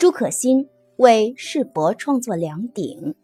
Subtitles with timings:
[0.00, 3.14] 朱可心为世博创作两鼎。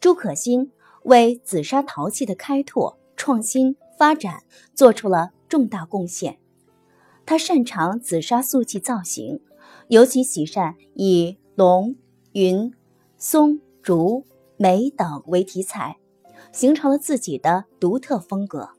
[0.00, 6.38] 朱可心为紫砂陶器的开拓、创新、发展做出了重大贡献。
[7.26, 9.42] 他擅长紫砂素器造型，
[9.88, 11.94] 尤其喜善以龙、
[12.32, 12.72] 云、
[13.18, 14.24] 松、竹、
[14.56, 15.98] 梅等为题材，
[16.52, 18.70] 形成了自己的独特风格。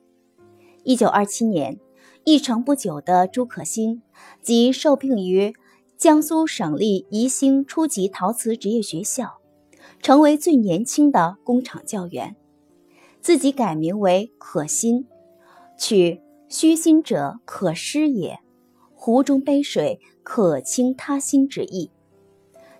[0.84, 1.80] 一九二七年，
[2.24, 4.02] 一成不久的朱可心
[4.42, 5.54] 即受聘于
[5.98, 9.40] 江苏省立宜兴初级陶瓷职业学校，
[10.00, 12.36] 成为最年轻的工厂教员，
[13.20, 15.08] 自己改名为可心，
[15.76, 18.40] 取虚心者可失也，
[18.94, 21.90] 湖中杯水可清他心之意。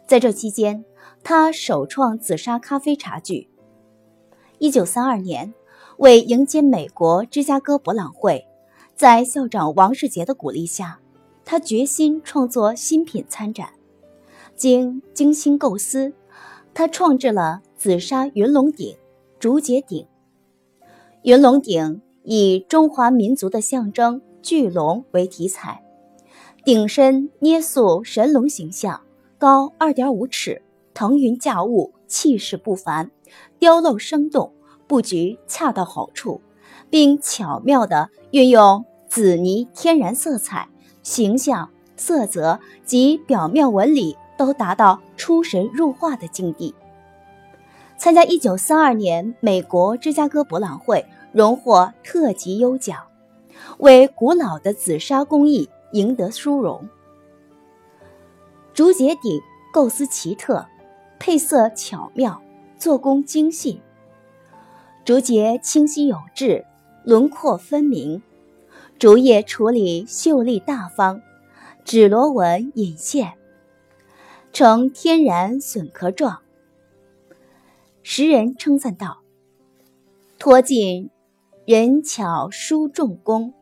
[0.06, 0.86] 在这期间，
[1.24, 3.50] 他首创紫砂咖啡茶具。
[4.60, 5.54] 一九三二年。
[5.98, 8.46] 为迎接美国芝加哥博览会，
[8.96, 11.00] 在校长王世杰的鼓励下，
[11.50, 13.70] 他决心创作新品参展。
[14.58, 16.12] 经精心构思，
[16.74, 18.98] 他创制了紫砂云龙鼎、
[19.40, 20.06] 竹节鼎。
[21.22, 25.82] 云龙鼎以中华民族的象征巨龙为题材，
[26.66, 29.00] 鼎身捏塑神龙形象，
[29.38, 30.62] 高二点五尺，
[30.94, 33.10] 腾云驾雾，气势不凡，
[33.58, 34.52] 雕镂生动。
[34.86, 36.42] 布局恰到好处，
[36.90, 40.68] 并巧妙地运用紫泥天然色彩，
[41.08, 46.76] 形象、色泽及表面纹理都达到出神入化的境地。
[47.98, 53.04] 参加1932年美国芝加哥博览会，荣获特级优奖，
[53.78, 56.90] 为古老的紫砂工艺赢得殊荣。
[58.74, 59.40] 竹节鼎
[59.72, 60.66] 构思奇特，
[61.18, 62.42] 配色巧妙，
[62.78, 63.82] 做工精细。
[65.06, 66.66] 竹节清晰有致，
[67.06, 68.22] 轮廓分明；
[69.00, 71.22] 竹叶处理秀丽大方，
[71.86, 73.34] 纸螺纹引线，
[74.52, 76.40] 呈天然笋壳状。
[78.02, 79.20] 时人称赞道
[80.40, 81.12] ：“托尽
[81.66, 83.54] 人巧书重工，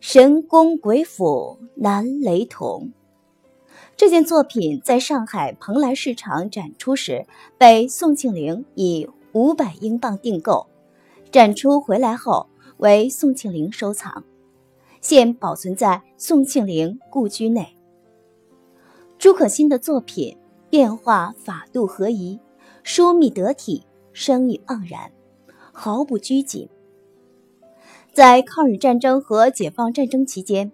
[0.00, 2.92] 神功鬼斧难雷同。”
[3.96, 9.08] 这件作品在上海蓬莱市场展出时，被宋庆龄以。
[9.32, 10.66] 五百英镑订购，
[11.30, 12.48] 展出回来后
[12.80, 14.24] 为宋庆龄收藏，
[15.02, 17.76] 现保存在宋庆龄故居内。
[19.18, 20.34] 朱可心的作品
[20.70, 22.40] 变化法度合宜，
[22.82, 25.12] 疏密得体，声韵盎然，
[25.72, 26.66] 毫不拘谨。
[28.14, 30.72] 在抗日战争和解放战争期间，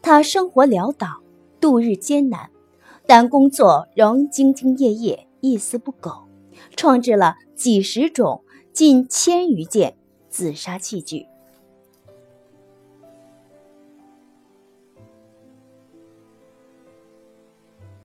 [0.00, 1.20] 他生活潦倒，
[1.60, 2.48] 度日艰难，
[3.06, 6.26] 但工作仍兢兢业业，一丝不苟。
[6.74, 8.42] 创制了几十种、
[8.72, 9.94] 近千余件
[10.36, 11.35] 自杀器具。